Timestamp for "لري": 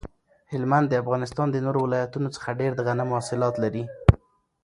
3.63-3.83